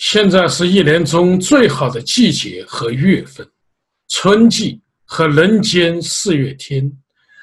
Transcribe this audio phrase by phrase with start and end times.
[0.00, 3.46] 现在是一年中最好的季节和月份，
[4.08, 6.90] 春季和人间四月天。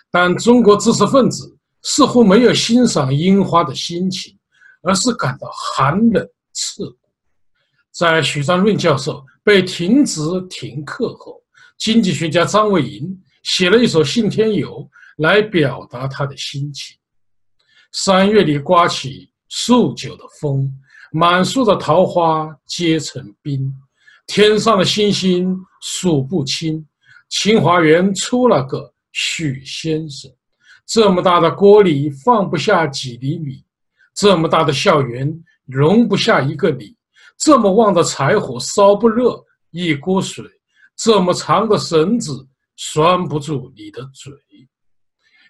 [0.10, 4.36] 但中国知识分子似乎没有欣赏樱花的心情，
[4.82, 6.98] 而是感到寒冷刺骨。
[7.92, 10.20] 在许章润教授被停职
[10.50, 11.40] 停课后，
[11.78, 13.08] 经济学家张维迎
[13.44, 14.80] 写了一首《信天游》
[15.18, 16.98] 来表达他的心情。
[17.92, 20.68] 三月里刮起数九的风。
[21.12, 23.74] 满树的桃花结成冰，
[24.26, 26.86] 天上的星星数不清。
[27.30, 30.32] 清华园出了个许先生，
[30.86, 33.64] 这么大的锅里放不下几厘米，
[34.14, 36.96] 这么大的校园容不下一个你，
[37.38, 40.46] 这么旺的柴火烧不热一锅水，
[40.96, 44.34] 这么长的绳子拴不住你的嘴。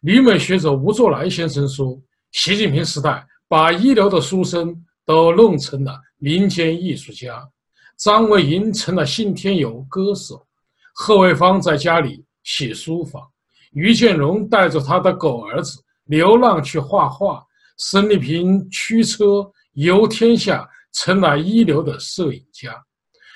[0.01, 1.99] 旅美学者吴作来先生说
[2.31, 7.49] ：“习近平时代把一流的书生。”都弄成了民间艺术家，
[7.97, 10.45] 张维迎成了信天游歌手，
[10.93, 13.25] 贺卫方在家里写书法，
[13.71, 17.41] 于建荣带着他的狗儿子流浪去画画，
[17.77, 22.75] 孙立平驱车游天下，成了一流的摄影家。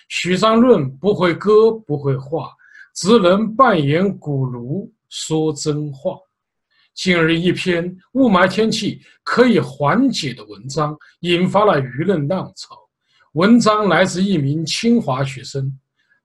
[0.10, 2.52] 许章润不会歌不会画，
[2.96, 6.18] 只能扮演古炉说真话。
[7.02, 12.78] 近日，一篇雾霾天气可以缓解的文章引发了舆论浪潮。
[13.32, 15.80] 文章来自一名清华学生，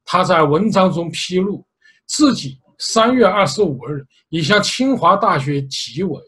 [0.04, 1.66] 他在文章中披露，
[2.04, 6.20] 自己三月二十五日已向清华大学纪委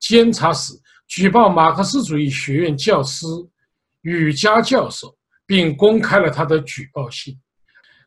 [0.00, 0.74] 监察室
[1.06, 3.24] 举报马克思主义学院教师
[4.00, 7.38] 吕佳教授，并公开了他的举报信。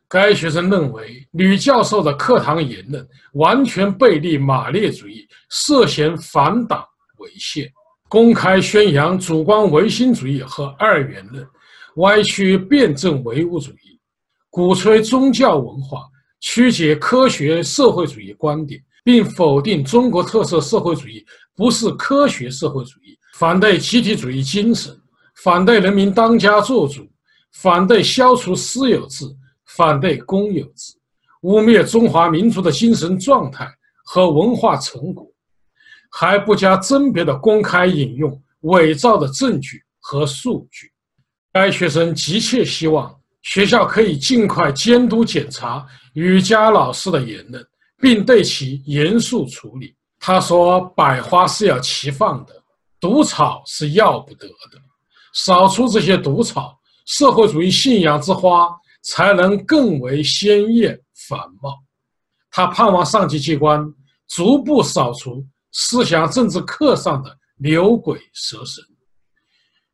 [0.08, 6.84] 该学生认为，吕教授的课堂言论完全背离马列主义，涉嫌反党
[7.18, 7.68] 违宪，
[8.08, 11.44] 公开宣扬主观唯心主义和二元论，
[11.96, 13.98] 歪曲辩证唯物主义，
[14.48, 16.04] 鼓吹宗教文化，
[16.38, 21.26] 曲解科学社会主义观点，并否定中国特色社会主义
[21.56, 24.96] 不是科学社会主义，反对集体主义精神，
[25.42, 27.04] 反对人民当家作主，
[27.54, 29.24] 反对消除私有制。
[29.76, 30.94] 反对公有制，
[31.42, 33.68] 污蔑中华民族的精神状态
[34.04, 35.30] 和文化成果，
[36.10, 40.90] 还不加甄别的公开引用伪造的证据和数据。
[41.52, 47.62] 该学生急切希望学校可以尽快监督检查瑜伽老师的言论，
[48.00, 49.94] 并对其严肃处理。
[50.18, 52.54] 他说：“百花是要齐放的，
[52.98, 54.80] 毒草是要不得的。
[55.34, 58.68] 扫除这些毒草，社会主义信仰之花。”
[59.06, 61.74] 才能更为鲜艳繁茂。
[62.50, 63.86] 他盼望上级机关
[64.28, 68.82] 逐步扫除思想政治课上的牛鬼蛇神。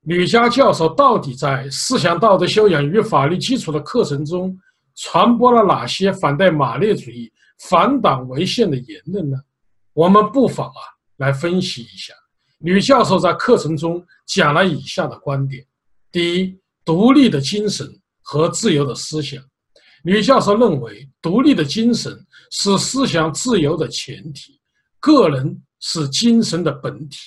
[0.02, 4.58] 吕佳教授到底在思想道德修养与法律基础的课程中
[4.96, 7.32] 传播了哪些反对马列主义、
[7.68, 9.36] 反党违宪的言论呢？
[9.92, 10.80] 我们不妨啊
[11.18, 12.14] 来分析一下。
[12.58, 15.64] 吕教授在课程中讲了以下的观点：
[16.10, 17.86] 第一，独立的精神。
[18.22, 19.42] 和自由的思想，
[20.04, 22.18] 女教授认为，独立的精神
[22.50, 24.58] 是思想自由的前提，
[25.00, 27.18] 个人是精神的本体。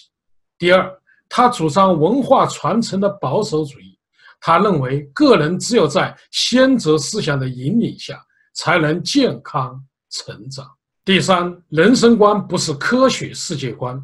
[0.57, 0.89] 第二，
[1.29, 3.97] 她主张文化传承的保守主义，
[4.39, 8.23] 他认为，个人只有在先哲思想的引领下，
[8.53, 10.65] 才能健康成长。
[11.03, 14.01] 第三，人生观不是科学世界观，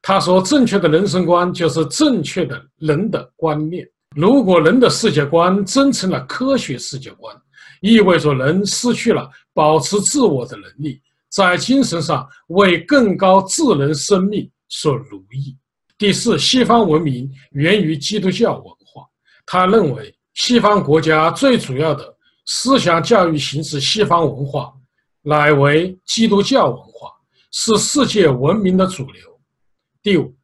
[0.00, 3.88] 他说，正确的人生观就是正确的人的观念。
[4.14, 7.34] 如果人的世界观真成了科学世界观，
[7.80, 11.00] 意味着人失去了保持自我的能力，
[11.30, 15.56] 在精神上为更高智能生命所奴役。
[15.96, 19.06] 第四，西方文明源于基督教文化。
[19.46, 22.14] 他认为，西方国家最主要的
[22.46, 24.72] 思想教育形式——西方文化，
[25.22, 27.10] 乃为基督教文化，
[27.50, 29.40] 是世界文明的主流。
[30.02, 30.34] 第五，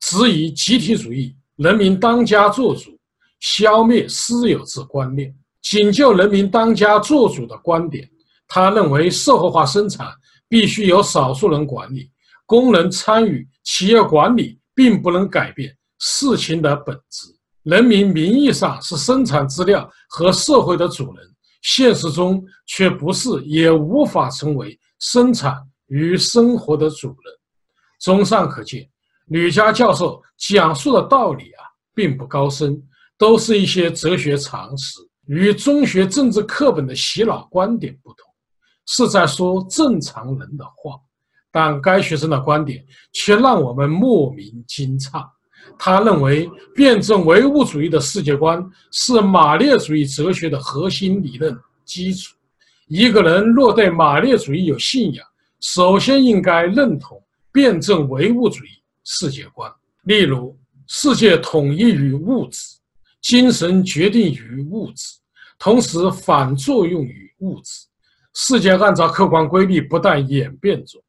[0.00, 2.98] 质疑集体主义，人民当家作主。
[3.44, 5.30] 消灭私有制观念，
[5.60, 8.08] 仅就人民当家作主的观点，
[8.48, 10.08] 他认为社会化生产
[10.48, 12.10] 必须由少数人管理，
[12.46, 17.26] 工人参与企业管理，并不能改变事情的本质。
[17.64, 21.22] 人民名义上是生产资料和社会的主人，
[21.60, 25.54] 现实中却不是，也无法成为生产
[25.88, 27.16] 与生活的主人。
[28.00, 28.88] 综上可见，
[29.26, 31.60] 吕家教授讲述的道理啊，
[31.94, 32.82] 并不高深。
[33.16, 38.26] 都是一些哲学常识，与中学政治课本的洗脑观点不同，
[38.86, 40.98] 是在说正常人的话。
[41.52, 45.24] 但该学生的观点却让我们莫名惊诧。
[45.78, 52.34] 他认为辩证唯物主义的世界观是马列主义哲学的核心理论基础。
[52.88, 55.24] 一个人若对马列主义有信仰，
[55.60, 57.22] 首先应该认同
[57.52, 58.68] 辩证唯物主义
[59.04, 59.72] 世界观。
[60.02, 60.58] 例如，
[60.88, 62.58] 世界统一于物质，
[63.24, 65.16] 精神决定于物质，
[65.58, 67.86] 同时反作用于物质。
[68.34, 71.02] 世界按照客观规律不断演变中。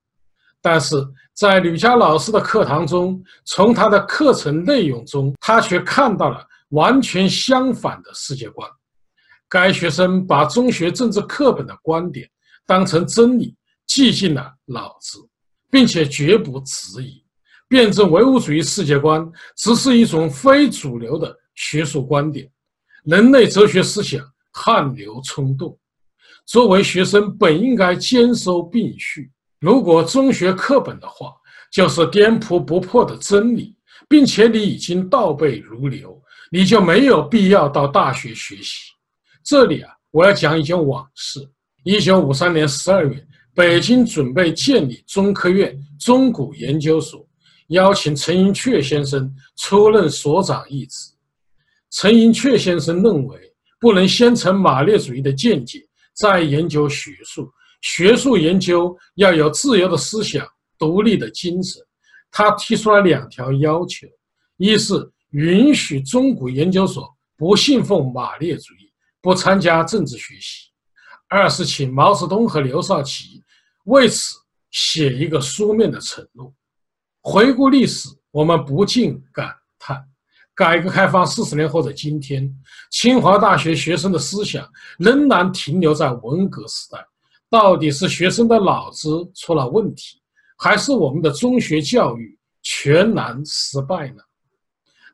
[0.61, 0.95] 但是
[1.33, 8.67] 在吕佳老师的课堂中，从他的课程内容中，他却看到了完全相反的世界观。
[9.49, 12.27] 该学生把中学政治课本的观点
[12.65, 13.53] 当成真理
[13.85, 15.19] 记进了脑子，
[15.69, 17.21] 并且绝不质疑。
[17.67, 22.49] 辩证唯物主义世界观只是一种非主流的学术观点。
[23.03, 25.77] 人类哲学思想汗流冲动，
[26.45, 29.31] 作为学生本应该兼收并蓄。
[29.59, 31.33] 如果中学课本的话，
[31.71, 33.75] 就是颠扑不破的真理，
[34.07, 36.21] 并且你已经倒背如流，
[36.51, 38.91] 你就没有必要到大学学习。
[39.43, 41.39] 这里啊，我要讲一件往事。
[41.83, 47.27] 一九五三年十二月，北京准备建立中科院中古研究所。
[47.69, 51.14] 邀请陈寅恪先生出任所长一职。
[51.91, 53.39] 陈寅恪先生认为，
[53.79, 55.79] 不能先成马列主义的见解，
[56.13, 57.51] 再研究学术。
[57.81, 60.47] 学术研究要有自由的思想、
[60.77, 61.81] 独立的精神。
[62.31, 64.07] 他提出了两条要求：
[64.57, 64.93] 一是
[65.29, 68.91] 允许中古研究所不信奉马列主义，
[69.21, 70.71] 不参加政治学习；
[71.29, 73.41] 二是请毛泽东和刘少奇
[73.85, 74.35] 为此
[74.71, 76.53] 写一个书面的承诺。
[77.21, 80.05] 回顾历史，我们不禁感叹：
[80.55, 82.49] 改革开放四十年后的今天，
[82.89, 84.65] 清华大学学生的思想
[84.97, 87.05] 仍然停留在文革时代。
[87.49, 90.21] 到底是学生的脑子出了问题，
[90.57, 94.23] 还是我们的中学教育全然失败呢？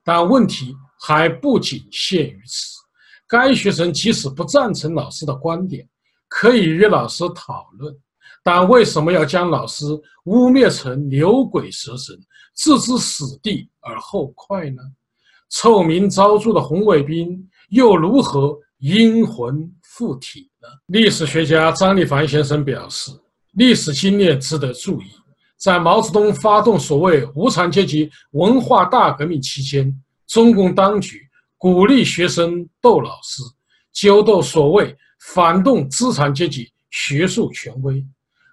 [0.04, 2.80] 但问题还不仅限于此。
[3.28, 5.88] 该学生即使不赞成老师的观点，
[6.28, 7.96] 可以与老师讨论。
[8.44, 9.86] 但为什么要将老师
[10.26, 12.16] 污蔑成牛鬼蛇神、
[12.56, 14.82] 置之死地而后快呢？
[15.52, 20.68] 臭名昭著的红卫兵又如何阴魂附体呢？
[20.88, 23.12] 历史学家张立凡先生表示，
[23.54, 25.06] 历史经验值得注意。
[25.58, 29.94] 在毛泽东发动所谓无产阶级文化大革命期间，
[30.26, 31.22] 中共当局
[31.58, 33.44] 鼓励学生斗老师，
[33.94, 38.04] 揪斗所谓反动资产阶级学术权威。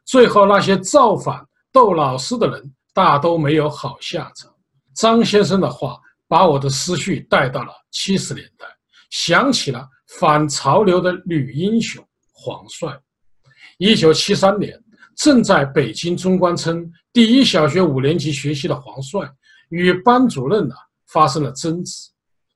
[0.05, 4.53] 最后，那些造反斗老师的人大都没有好下场。
[4.95, 5.99] 张先生的话
[6.29, 8.67] 把我的思绪带到了七十年代，
[9.11, 9.89] 想起了
[10.19, 12.97] 反潮流的女英雄黄帅。
[13.79, 14.79] 一九七三年，
[15.17, 19.21] 正在北京中关村第一小学五年级学习的黄帅，
[19.71, 20.75] 与班主任呢
[21.07, 22.11] 发生了争执，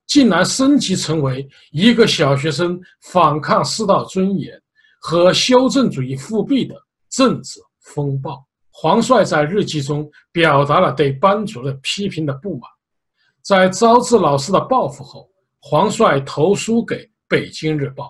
[0.07, 4.53] 竟然升级成为一个小学生反抗师道尊严
[5.01, 6.75] 和修正主义复辟的。
[7.09, 7.59] 政治
[7.93, 12.67] 风暴，黄帅在日记中表达了对班主任批评的不满。
[13.43, 15.29] 在招致老师的报复后，
[15.59, 16.95] 黄帅投书给
[17.27, 18.05] 《北京日报》。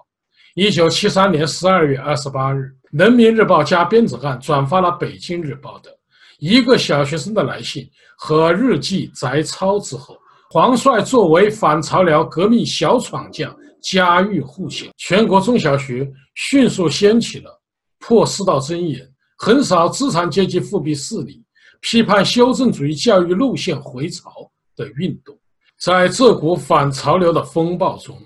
[0.53, 5.89] 一九七三年十二月二十八日，《人民日报》加边子汉转发了《北京日报》的
[6.37, 10.15] 一个小学生的来信和日记摘抄之后，
[10.51, 17.59] 黄帅作为反潮流革命小闯将，家喻户晓，全国中小学迅速掀起了。
[17.97, 19.01] 破四道真言，
[19.37, 21.43] 横扫资产阶级复辟势力，
[21.81, 24.29] 批判修正主义教育路线回潮
[24.75, 25.37] 的运动，
[25.79, 28.17] 在这股反潮流的风暴中，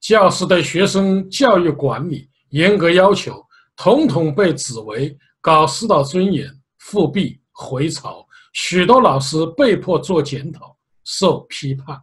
[0.00, 3.44] 教师对学生教育管理严格要求，
[3.76, 8.26] 统统被指为搞师道尊严、复辟回潮。
[8.52, 12.00] 许多老师被迫做检讨，受批判。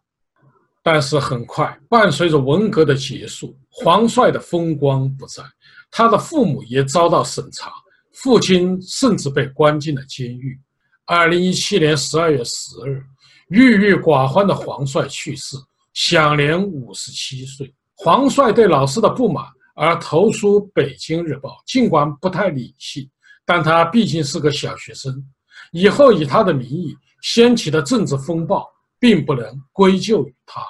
[0.82, 5.44] 但是很快，伴随着文革的结束，黄帅的风光不再。
[5.90, 7.72] 他的父母也遭到审查，
[8.14, 10.60] 父亲甚至被关进了监狱。
[11.06, 13.04] 二零一七年十二月十日，
[13.50, 15.56] 郁郁寡欢的黄帅去世，
[15.94, 17.72] 享年五十七岁。
[17.94, 23.08] 黄帅对老师的不满而投书《北京日报》，尽管不太理性，
[23.46, 25.24] 但他毕竟是个小学生。
[25.72, 28.68] 以后以他的名义掀起的政治风暴，
[29.00, 30.62] 并不能归咎于他，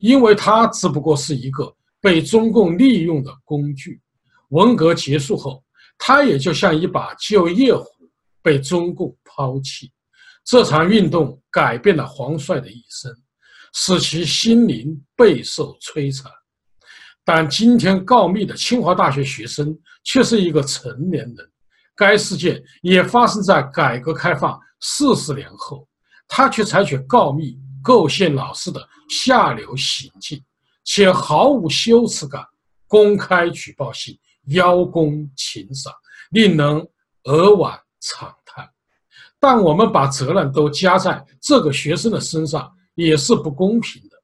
[0.00, 4.00] 因为他只不过是一个被中共利用的工具。
[4.48, 5.62] 文革结束后，
[5.96, 7.86] 他也就像一把旧夜壶
[8.42, 9.92] 被中共抛弃。
[10.44, 13.10] 这场运动改变了黄帅的一生，
[13.72, 16.30] 使其心灵备受摧残。
[17.24, 19.74] 但今天告密的清华大学学生
[20.04, 21.50] 却是一个成年人。
[21.96, 25.88] 该事件也发生在改革开放四十年后，
[26.28, 30.44] 他却采取告密构陷老师的下流行径，
[30.84, 32.44] 且毫无羞耻感，
[32.86, 35.90] 公开举报信，邀功请赏，
[36.32, 36.86] 令人
[37.22, 38.43] 扼腕长叹。
[39.46, 44.16] 但我们把责任都加在这个学生的身上，也是不公平的，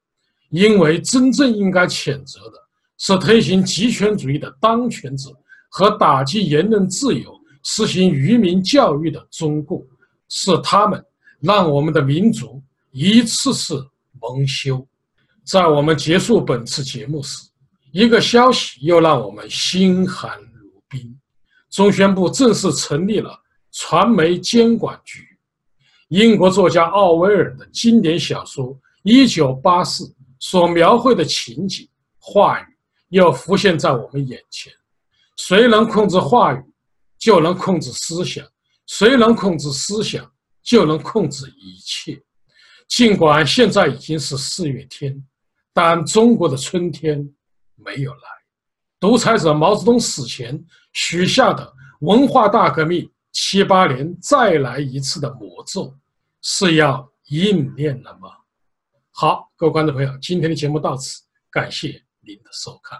[0.49, 2.53] 因为真正应该谴责的
[2.97, 5.29] 是推行极权主义的当权者
[5.69, 9.85] 和打击言论自由、实行愚民教育的中共，
[10.27, 10.99] 是他们
[11.39, 12.59] 让我们的民族。
[12.89, 13.87] 一次次
[14.19, 14.83] 蒙羞，
[15.45, 17.47] 在我们结束本次节目时，
[17.91, 21.15] 一个消息又让我们心寒如冰。
[21.69, 23.39] 中宣部正式成立了
[23.71, 25.27] 传媒监管局。
[26.09, 28.65] 英国作家奥威尔的经典小说
[29.03, 30.03] 《一九八四》
[30.39, 31.87] 所描绘的情景、
[32.19, 32.65] 话语
[33.09, 34.71] 又浮现在我们眼前。
[35.37, 36.61] 谁能控制话语，
[37.17, 38.43] 就能控制思想；
[38.87, 40.29] 谁能控制思想，
[40.61, 42.21] 就能控制一切。
[42.87, 45.25] 尽管现在已经是四月天，
[45.73, 47.27] 但中国的春天
[47.75, 48.19] 没有来。
[48.99, 50.61] 独裁者毛泽东死前
[50.91, 55.97] 许下的文化大革命七八年再来一次的魔咒，
[56.41, 58.29] 是要应验了吗？
[59.11, 62.99] 好，各位观众朋友，今天的节目到此，感谢您的收看。